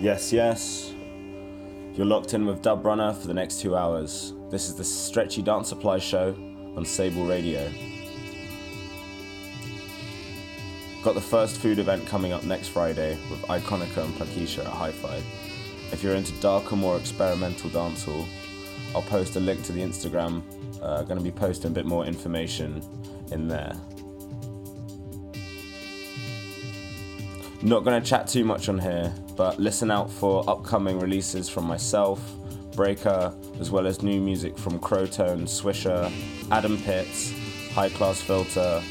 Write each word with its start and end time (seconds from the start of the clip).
Yes, 0.00 0.32
yes. 0.32 0.94
You're 1.94 2.06
locked 2.06 2.34
in 2.34 2.46
with 2.46 2.62
Dubrunner 2.62 3.14
for 3.14 3.26
the 3.26 3.34
next 3.34 3.60
two 3.60 3.76
hours. 3.76 4.32
This 4.50 4.68
is 4.68 4.74
the 4.74 4.84
Stretchy 4.84 5.42
Dance 5.42 5.68
Supply 5.68 5.98
Show 5.98 6.34
on 6.76 6.84
Sable 6.84 7.26
Radio. 7.26 7.70
Got 11.02 11.14
the 11.14 11.20
first 11.22 11.56
food 11.56 11.78
event 11.78 12.06
coming 12.06 12.32
up 12.32 12.44
next 12.44 12.68
Friday 12.68 13.16
with 13.30 13.40
Iconica 13.42 14.04
and 14.04 14.14
Plakisha 14.16 14.58
at 14.58 14.66
Hi-Fi. 14.66 15.22
If 15.92 16.02
you're 16.02 16.14
into 16.14 16.32
darker, 16.40 16.76
more 16.76 16.98
experimental 16.98 17.70
dancehall, 17.70 18.26
I'll 18.94 19.00
post 19.00 19.34
a 19.36 19.40
link 19.40 19.62
to 19.64 19.72
the 19.72 19.80
Instagram. 19.80 20.42
Uh, 20.82 21.02
going 21.04 21.16
to 21.16 21.24
be 21.24 21.30
posting 21.30 21.70
a 21.70 21.74
bit 21.74 21.86
more 21.86 22.04
information 22.04 22.82
in 23.32 23.48
there. 23.48 23.72
Not 27.62 27.82
going 27.82 28.02
to 28.02 28.06
chat 28.06 28.28
too 28.28 28.44
much 28.44 28.68
on 28.68 28.78
here, 28.78 29.10
but 29.36 29.58
listen 29.58 29.90
out 29.90 30.10
for 30.10 30.48
upcoming 30.50 30.98
releases 30.98 31.48
from 31.48 31.64
myself, 31.64 32.20
Breaka, 32.72 33.34
as 33.58 33.70
well 33.70 33.86
as 33.86 34.02
new 34.02 34.20
music 34.20 34.58
from 34.58 34.78
Krotone, 34.78 35.44
Swisha, 35.44 36.12
Adam 36.50 36.76
Pits, 36.82 37.32
High 37.72 37.88
Class 37.88 38.20
Filter, 38.20 38.82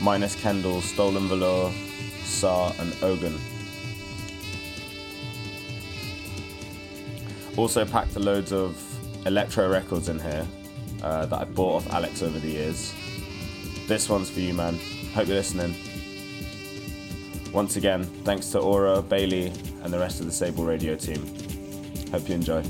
Minus 0.00 0.34
Kendall, 0.40 0.80
Stolen 0.80 1.28
Velour, 1.28 1.72
Sah, 2.24 2.72
and 2.78 2.94
Ogun. 3.02 3.38
Also 7.56 7.84
packed 7.84 8.16
loads 8.16 8.52
of 8.52 8.82
electro 9.26 9.68
records 9.70 10.08
in 10.08 10.18
here 10.18 10.46
uh, 11.02 11.26
that 11.26 11.40
I 11.40 11.44
bought 11.44 11.76
off 11.76 11.92
Alex 11.92 12.22
over 12.22 12.38
the 12.38 12.48
years. 12.48 12.94
This 13.86 14.08
one's 14.08 14.30
for 14.30 14.40
you, 14.40 14.54
man. 14.54 14.78
Hope 15.14 15.26
you're 15.26 15.36
listening. 15.36 15.74
Once 17.52 17.76
again, 17.76 18.04
thanks 18.24 18.46
to 18.50 18.60
Aura, 18.60 19.02
Bailey, 19.02 19.52
and 19.82 19.92
the 19.92 19.98
rest 19.98 20.20
of 20.20 20.26
the 20.26 20.32
Sable 20.32 20.64
Radio 20.64 20.94
team. 20.94 21.26
Hope 22.12 22.28
you 22.28 22.36
enjoy. 22.36 22.62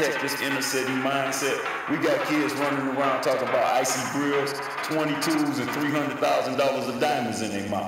Tech, 0.00 0.22
this 0.22 0.40
inner 0.40 0.62
city 0.62 0.92
mindset. 0.92 1.60
We 1.90 1.98
got 1.98 2.26
kids 2.26 2.54
running 2.54 2.96
around 2.96 3.22
talking 3.22 3.46
about 3.46 3.74
icy 3.74 4.00
grills, 4.12 4.52
22s, 4.88 5.60
and 5.60 5.68
$300,000 5.68 6.88
of 6.88 7.00
diamonds 7.00 7.42
in 7.42 7.50
their 7.50 7.68
mouth. 7.68 7.79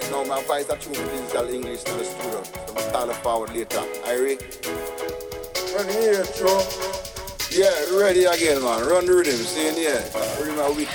Right 0.00 0.10
now, 0.10 0.24
my 0.24 0.42
voice 0.44 0.68
are 0.70 0.76
tune 0.76 0.92
digital 0.92 1.48
English 1.48 1.82
to 1.84 1.92
the 1.94 2.04
studio. 2.04 2.42
So 2.42 2.74
I'm 2.76 2.92
calling 2.92 3.16
forward 3.16 3.50
later. 3.50 3.82
Irie? 4.06 4.38
Run 5.74 5.88
here, 5.88 6.24
Joe. 6.36 6.62
Yeah, 7.50 7.98
ready 7.98 8.24
again, 8.24 8.62
man. 8.62 8.86
Run 8.86 9.06
the 9.06 9.14
rhythm, 9.14 9.34
see 9.34 9.68
in 9.68 9.74
here. 9.74 10.04
Bring 10.38 10.56
my 10.56 10.70
week 10.70 10.88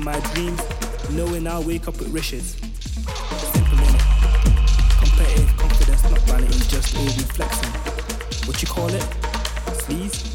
in 0.00 0.04
my 0.04 0.20
dreams, 0.34 0.60
knowing 1.10 1.46
I'll 1.46 1.62
wake 1.62 1.86
up 1.88 1.98
with 1.98 2.08
riches. 2.08 2.56
Simple 3.52 3.78
innit? 3.78 4.98
Competitive 4.98 5.56
confidence, 5.56 6.02
not 6.04 6.20
vanity, 6.20 6.58
just 6.68 6.96
all 6.96 7.04
reflexing. 7.04 7.70
What 8.46 8.62
you 8.62 8.68
call 8.68 8.88
it? 8.88 9.02
Sleaze? 9.82 10.29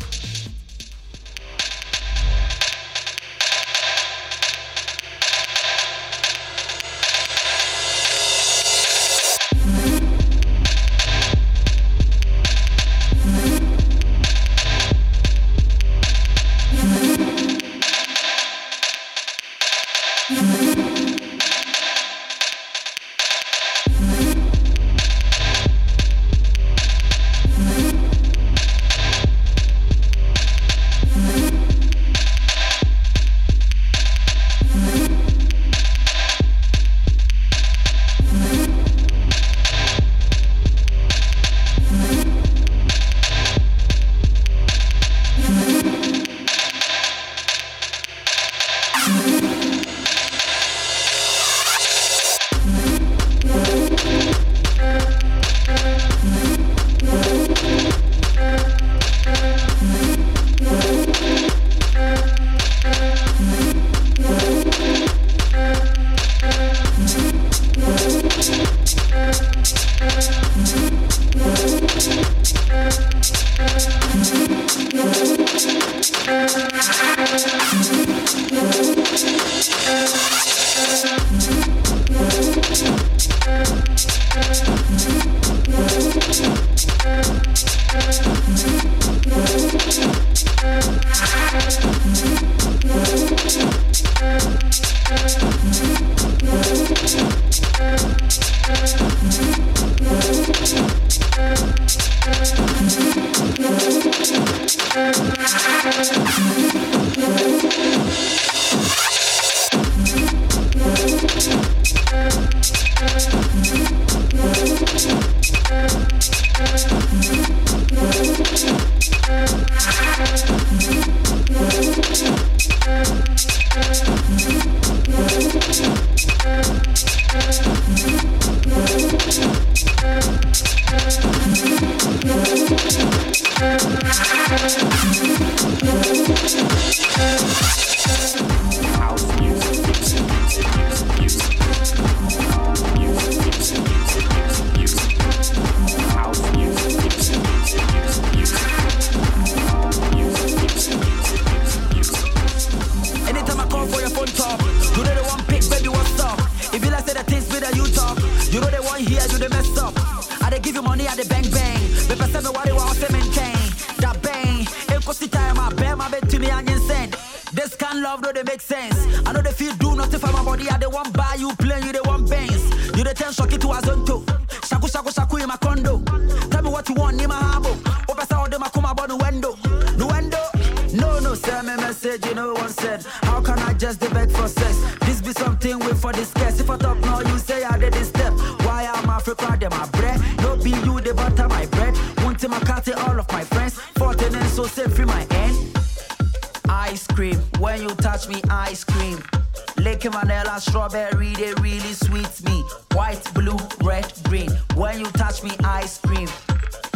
Lake 199.85 200.01
vanilla, 200.01 200.59
strawberry, 200.59 201.33
they 201.35 201.53
really 201.61 201.93
sweet 201.93 202.43
me. 202.43 202.63
White, 202.93 203.23
blue, 203.35 203.59
red, 203.83 204.11
green. 204.23 204.49
When 204.73 204.99
you 204.99 205.05
touch 205.11 205.43
me, 205.43 205.51
ice 205.63 205.99
cream. 205.99 206.27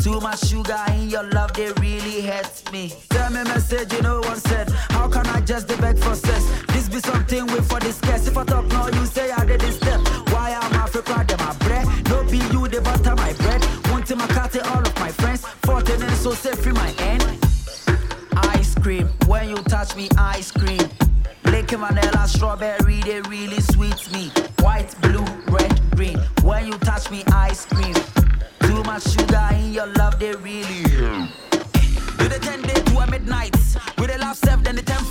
Too 0.01 0.19
much 0.19 0.47
sugar 0.47 0.83
in 0.93 1.07
your 1.07 1.21
love, 1.29 1.53
they 1.53 1.71
really 1.73 2.21
hurt 2.21 2.73
me. 2.73 2.91
Tell 3.11 3.29
me 3.29 3.43
message, 3.43 3.93
you 3.93 4.01
know 4.01 4.21
one 4.21 4.37
said. 4.37 4.71
How 4.89 5.07
can 5.07 5.27
I 5.27 5.39
just 5.41 5.67
beg 5.67 5.99
for 5.99 6.15
sex? 6.15 6.43
This 6.69 6.89
be 6.89 6.99
something 6.99 7.45
we 7.45 7.61
for 7.61 7.79
discuss. 7.79 8.27
If 8.27 8.35
I 8.35 8.43
talk 8.43 8.65
now, 8.69 8.87
you 8.87 9.05
say 9.05 9.29
I 9.29 9.45
didn't 9.45 9.73
step. 9.73 9.99
Why 10.33 10.49
am 10.49 10.73
Africa, 10.73 11.23
they 11.27 11.37
my 11.37 11.53
bread? 11.59 11.85
No 12.09 12.23
be 12.23 12.37
you, 12.51 12.67
the 12.67 12.81
butter 12.81 13.15
my 13.15 13.33
bread. 13.33 13.63
Want 13.91 14.09
my 14.17 14.25
cat, 14.29 14.57
all 14.65 14.81
of 14.81 14.99
my 14.99 15.11
friends. 15.11 15.45
Fourteen 15.61 16.01
and 16.01 16.17
so 16.17 16.31
safe 16.31 16.59
from 16.63 16.73
my 16.73 16.91
end. 16.97 17.23
Ice 18.57 18.73
cream, 18.73 19.07
when 19.27 19.47
you 19.47 19.57
touch 19.57 19.95
me, 19.95 20.09
ice 20.17 20.49
cream. 20.49 20.89
Lick 21.51 21.71
vanilla, 21.71 22.27
strawberry, 22.27 23.01
they 23.01 23.21
really 23.21 23.59
sweet 23.61 24.11
me. 24.11 24.31
White, 24.59 24.93
blue, 25.01 25.25
red, 25.49 25.81
green. 25.95 26.17
When 26.43 26.67
you 26.67 26.77
touch 26.79 27.09
me, 27.09 27.23
ice 27.31 27.65
cream. 27.65 27.95
Too 28.61 28.83
much 28.83 29.03
sugar 29.09 29.49
in 29.53 29.73
your 29.73 29.87
love, 29.93 30.19
they 30.19 30.33
really. 30.35 30.83
Do 32.17 32.27
the 32.27 32.39
10 32.41 32.61
day 32.61 32.73
to 32.73 32.97
a 32.99 33.07
midnight. 33.09 33.55
With 33.97 34.11
the 34.11 34.17
love 34.19 34.37
self, 34.37 34.63
then 34.63 34.75
the 34.75 34.81
10 34.81 35.08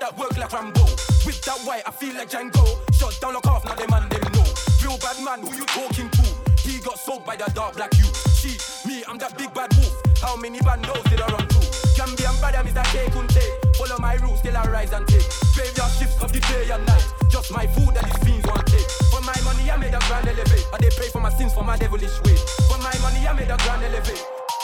That 0.00 0.12
work 0.18 0.36
like 0.36 0.52
Rambo. 0.52 0.84
With 1.24 1.40
that 1.48 1.56
white, 1.64 1.82
I 1.86 1.90
feel 1.90 2.12
like 2.14 2.28
Django. 2.28 2.64
Shut 2.92 3.16
down, 3.20 3.32
lock 3.32 3.46
off, 3.46 3.64
now 3.64 3.74
them 3.74 3.88
man 3.88 4.08
them 4.12 4.20
know. 4.36 4.44
Real 4.84 4.98
bad 5.00 5.16
man, 5.24 5.40
who 5.40 5.56
you 5.56 5.64
talking 5.72 6.10
to? 6.10 6.24
He 6.60 6.80
got 6.84 6.98
soaked 6.98 7.24
by 7.24 7.36
the 7.36 7.48
dark 7.56 7.76
black 7.80 7.96
you. 7.96 8.04
She, 8.36 8.60
me, 8.84 9.04
I'm 9.08 9.16
that 9.18 9.38
big 9.38 9.54
bad 9.54 9.72
wolf. 9.80 9.96
How 10.20 10.36
many 10.36 10.60
bandos 10.60 11.00
did 11.08 11.20
I 11.24 11.32
run 11.32 11.48
through? 11.48 11.64
Gambian 11.96 12.36
brother, 12.44 12.60
Mr. 12.68 12.84
K 12.92 13.08
Kunte. 13.08 13.40
Follow 13.80 13.96
my 13.98 14.20
rules 14.20 14.40
till 14.42 14.56
I 14.56 14.68
rise 14.68 14.92
and 14.92 15.06
take. 15.08 15.24
Graveyard 15.56 15.92
shifts 15.96 16.20
of 16.20 16.28
the 16.32 16.40
day 16.44 16.68
and 16.68 16.84
night. 16.84 17.06
Just 17.32 17.48
my 17.52 17.66
food 17.66 17.96
that 17.96 18.04
these 18.04 18.20
fiends 18.20 18.44
want 18.44 18.66
take. 18.68 18.90
For 19.08 19.24
my 19.24 19.38
money, 19.48 19.70
I 19.70 19.76
made 19.80 19.96
a 19.96 20.00
grand 20.12 20.28
elevate. 20.28 20.66
I 20.72 20.76
they 20.76 20.92
pray 20.92 21.08
for 21.08 21.24
my 21.24 21.32
sins 21.32 21.54
for 21.56 21.64
my 21.64 21.76
devilish 21.80 22.20
way. 22.28 22.36
For 22.68 22.76
my 22.84 22.92
money, 23.00 23.24
I 23.24 23.32
made 23.32 23.48
a 23.48 23.56
grand 23.64 23.80
elevate. 23.80 24.20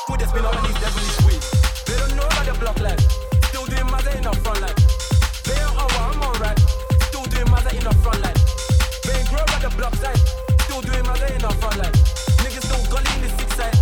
Who 0.09 0.17
they 0.21 0.29
spin 0.29 0.45
on 0.45 0.61
these 0.69 0.77
devilish 0.77 1.19
ways? 1.25 1.47
They 1.89 1.97
don't 1.97 2.21
know 2.21 2.29
about 2.29 2.45
the 2.45 2.55
block 2.61 2.79
life. 2.85 3.01
Still 3.49 3.65
doing 3.65 3.89
mother 3.89 4.13
in 4.13 4.23
the 4.29 4.33
front 4.45 4.61
line. 4.61 4.82
Block 9.83 9.97
side. 9.97 10.23
Still 10.63 10.81
doing 10.81 11.03
mother 11.03 11.27
in 11.27 11.43
the 11.43 11.51
front 11.59 11.75
line. 11.83 11.97
Niggas 12.47 12.63
still 12.71 12.83
gully 12.87 13.11
in 13.19 13.21
the 13.27 13.31
six 13.35 13.51
side. 13.59 13.75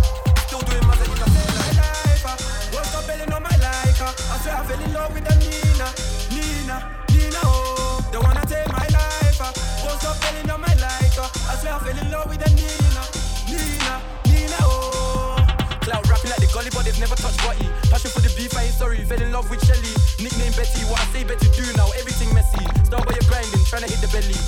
Still 0.49 0.61
doing 0.65 0.81
mother 0.89 1.05
in 1.05 1.13
the 1.13 1.29
front 1.29 1.53
line. 1.61 1.77
life. 1.77 2.25
Woke 2.73 2.93
up 2.97 3.05
belly 3.05 3.25
on 3.29 3.43
my 3.45 3.53
like. 3.61 4.01
uh, 4.01 4.33
I 4.33 4.35
swear 4.41 4.55
I 4.57 4.65
fell 4.65 4.81
in 4.81 4.91
love 4.97 5.13
with 5.13 5.25
the 5.29 5.35
Nina, 5.37 5.87
Nina, 6.33 6.77
Nina. 7.13 7.41
Oh, 7.45 8.01
they 8.09 8.17
wanna 8.17 8.41
take 8.49 8.65
my 8.73 8.87
life. 8.89 9.37
uh, 9.45 9.53
Woke 9.85 10.05
up 10.09 10.17
belly 10.25 10.41
on 10.49 10.57
my 10.65 10.73
like. 10.81 11.17
uh, 11.21 11.29
I 11.45 11.53
swear 11.61 11.73
I 11.77 11.79
fell 11.85 11.93
in 12.01 12.09
love 12.09 12.27
with 12.33 12.41
the 12.41 12.49
Nina, 12.49 13.03
Nina, 13.45 13.93
Nina. 14.25 14.57
Oh, 14.65 15.37
Cloud 15.85 16.01
rapping 16.09 16.33
like 16.33 16.41
the 16.41 16.49
gully, 16.49 16.73
but 16.73 16.81
they've 16.81 16.97
never 16.97 17.13
touched 17.13 17.37
body. 17.45 17.69
Passion 17.93 18.09
for 18.09 18.25
the 18.25 18.33
beef, 18.33 18.57
I 18.57 18.65
ain't 18.65 18.73
sorry. 18.73 19.05
Fell 19.05 19.21
in 19.21 19.29
love 19.29 19.45
with 19.53 19.61
Shelly. 19.69 19.93
Nickname 20.17 20.57
Betty, 20.57 20.81
what 20.89 20.97
I 20.97 21.05
say 21.13 21.21
Betty 21.29 21.45
do 21.53 21.61
now, 21.77 21.93
everything 21.93 22.33
messy. 22.33 22.65
Start 22.89 23.05
by 23.05 23.13
your 23.13 23.27
grinding, 23.29 23.61
trying 23.69 23.85
to 23.85 23.89
hit 23.93 24.01
the 24.01 24.09
belly. 24.09 24.40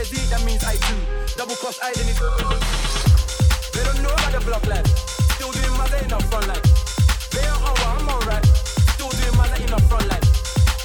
Desi, 0.00 0.28
that 0.30 0.42
means 0.44 0.64
I 0.64 0.76
do. 0.76 0.96
Double 1.36 1.56
cross 1.56 1.78
island 1.82 2.08
is. 2.08 2.18
They 3.72 3.84
don't 3.84 4.02
know 4.02 4.12
about 4.12 4.32
the 4.32 4.40
block 4.44 4.66
life. 4.66 4.86
Still 5.36 5.52
doing 5.52 5.76
mother 5.76 5.96
in 5.96 6.08
the 6.08 6.20
front 6.28 6.48
line. 6.48 6.64
They 7.30 7.42
don't 7.42 7.60
know 7.60 7.74
I'm 7.84 8.08
alright. 8.08 8.46
Still 8.96 9.10
doing 9.10 9.36
mother 9.36 9.56
in 9.56 9.68
the 9.68 9.80
front 9.88 10.08
line. 10.08 10.26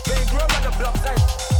They 0.05 0.19
grow 0.31 0.43
at 0.43 0.63
the 0.63 0.71
block 0.77 0.97
side. 0.97 1.54